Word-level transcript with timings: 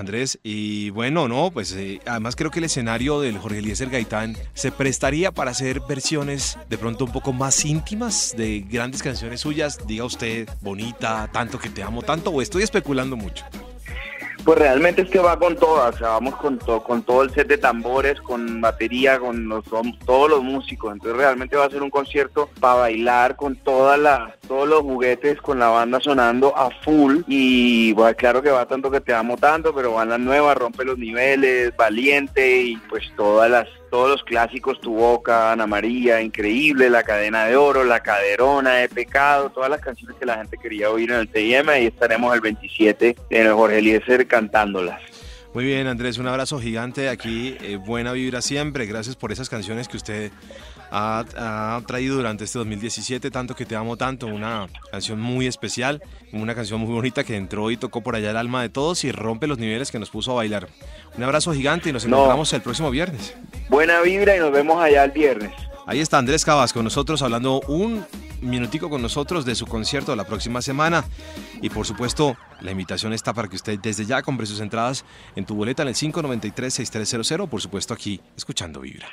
Andrés, 0.00 0.38
y 0.42 0.90
bueno, 0.90 1.28
no, 1.28 1.50
pues 1.50 1.72
eh, 1.72 2.00
además 2.06 2.36
creo 2.36 2.50
que 2.50 2.58
el 2.58 2.64
escenario 2.64 3.20
del 3.20 3.38
Jorge 3.38 3.58
Eliezer 3.58 3.90
Gaitán 3.90 4.36
se 4.54 4.72
prestaría 4.72 5.30
para 5.30 5.52
hacer 5.52 5.80
versiones 5.88 6.58
de 6.68 6.78
pronto 6.78 7.04
un 7.04 7.12
poco 7.12 7.32
más 7.32 7.64
íntimas 7.64 8.34
de 8.36 8.60
grandes 8.68 9.02
canciones 9.02 9.40
suyas. 9.40 9.78
Diga 9.86 10.04
usted, 10.04 10.48
bonita, 10.60 11.30
tanto 11.32 11.58
que 11.58 11.68
te 11.68 11.82
amo 11.82 12.02
tanto, 12.02 12.30
o 12.30 12.42
estoy 12.42 12.62
especulando 12.62 13.16
mucho. 13.16 13.44
Pues 14.44 14.58
realmente 14.58 15.02
es 15.02 15.10
que 15.10 15.18
va 15.18 15.38
con 15.38 15.54
todas, 15.56 15.94
o 15.94 15.98
sea, 15.98 16.08
vamos 16.08 16.34
con, 16.36 16.58
todo 16.58 16.82
con 16.82 17.02
todo 17.02 17.22
el 17.22 17.30
set 17.30 17.46
de 17.46 17.58
tambores, 17.58 18.20
con 18.20 18.60
batería, 18.60 19.18
con 19.18 19.48
los, 19.48 19.64
todos 20.06 20.30
los 20.30 20.42
músicos, 20.42 20.92
entonces 20.92 21.16
realmente 21.16 21.56
va 21.56 21.66
a 21.66 21.70
ser 21.70 21.82
un 21.82 21.90
concierto 21.90 22.48
para 22.58 22.74
bailar 22.74 23.36
con 23.36 23.54
todas 23.56 23.98
las, 23.98 24.38
todos 24.48 24.66
los 24.66 24.80
juguetes, 24.80 25.40
con 25.42 25.58
la 25.58 25.68
banda 25.68 26.00
sonando 26.00 26.56
a 26.56 26.70
full 26.82 27.20
y 27.28 27.92
bueno, 27.92 28.16
claro 28.16 28.42
que 28.42 28.50
va 28.50 28.66
tanto 28.66 28.90
que 28.90 29.00
te 29.00 29.12
amo 29.12 29.36
tanto, 29.36 29.74
pero 29.74 29.92
van 29.92 30.08
las 30.08 30.20
nuevas, 30.20 30.56
rompe 30.56 30.84
los 30.84 30.98
niveles, 30.98 31.76
valiente 31.76 32.62
y 32.62 32.76
pues 32.88 33.04
todas 33.16 33.50
las 33.50 33.68
todos 33.90 34.08
los 34.08 34.24
clásicos, 34.24 34.80
Tu 34.80 34.92
Boca, 34.92 35.52
Ana 35.52 35.66
María, 35.66 36.22
Increíble, 36.22 36.88
La 36.88 37.02
Cadena 37.02 37.44
de 37.44 37.56
Oro, 37.56 37.84
La 37.84 38.00
Caderona, 38.00 38.74
de 38.74 38.88
Pecado, 38.88 39.50
todas 39.50 39.68
las 39.68 39.80
canciones 39.80 40.16
que 40.18 40.26
la 40.26 40.36
gente 40.36 40.56
quería 40.56 40.90
oír 40.90 41.10
en 41.10 41.18
el 41.18 41.28
TIM 41.28 41.68
y 41.80 41.86
estaremos 41.86 42.34
el 42.34 42.40
27 42.40 43.16
en 43.30 43.46
el 43.46 43.52
Jorge 43.52 43.78
Eliezer 43.78 44.26
cantándolas. 44.26 45.00
Muy 45.52 45.64
bien, 45.64 45.88
Andrés, 45.88 46.18
un 46.18 46.28
abrazo 46.28 46.60
gigante 46.60 47.08
aquí. 47.08 47.56
Eh, 47.60 47.76
buena 47.76 48.12
vibra 48.12 48.40
siempre. 48.40 48.86
Gracias 48.86 49.16
por 49.16 49.32
esas 49.32 49.48
canciones 49.48 49.88
que 49.88 49.96
usted 49.96 50.30
ha, 50.92 51.82
traído 51.86 52.16
durante 52.16 52.44
este 52.44 52.58
2017, 52.58 53.30
tanto 53.32 53.56
que 53.56 53.66
te 53.66 53.74
amo 53.74 53.96
tanto. 53.96 54.26
Una 54.26 54.68
canción 54.92 55.20
muy 55.20 55.48
especial, 55.48 56.02
una 56.32 56.54
canción 56.54 56.80
muy 56.80 56.92
bonita 56.92 57.24
que 57.24 57.36
entró 57.36 57.70
y 57.72 57.76
tocó 57.76 58.00
por 58.00 58.14
allá 58.14 58.30
el 58.30 58.36
alma 58.36 58.62
de 58.62 58.68
todos 58.68 59.02
y 59.02 59.10
rompe 59.10 59.48
los 59.48 59.58
niveles 59.58 59.90
que 59.90 59.98
nos 59.98 60.10
puso 60.10 60.32
a 60.32 60.34
bailar. 60.36 60.68
Un 61.16 61.24
abrazo 61.24 61.52
gigante 61.52 61.90
y 61.90 61.92
nos 61.92 62.04
encontramos 62.04 62.52
el 62.52 62.62
próximo 62.62 62.90
viernes. 62.90 63.34
Buena 63.70 64.00
vibra 64.00 64.36
y 64.36 64.40
nos 64.40 64.50
vemos 64.50 64.82
allá 64.82 65.04
el 65.04 65.12
viernes. 65.12 65.52
Ahí 65.86 66.00
está 66.00 66.18
Andrés 66.18 66.44
Cabas 66.44 66.72
con 66.72 66.82
nosotros 66.82 67.22
hablando 67.22 67.60
un 67.68 68.04
minutico 68.40 68.90
con 68.90 69.00
nosotros 69.00 69.44
de 69.44 69.54
su 69.54 69.64
concierto 69.64 70.16
la 70.16 70.24
próxima 70.24 70.60
semana. 70.60 71.04
Y 71.62 71.70
por 71.70 71.86
supuesto, 71.86 72.36
la 72.60 72.72
invitación 72.72 73.12
está 73.12 73.32
para 73.32 73.46
que 73.46 73.54
usted 73.54 73.78
desde 73.78 74.06
ya 74.06 74.22
compre 74.22 74.46
sus 74.46 74.58
entradas 74.58 75.04
en 75.36 75.46
tu 75.46 75.54
boleta 75.54 75.82
en 75.82 75.88
el 75.88 75.94
593-6300, 75.94 77.48
por 77.48 77.60
supuesto 77.60 77.94
aquí, 77.94 78.20
escuchando 78.36 78.80
Vibra. 78.80 79.06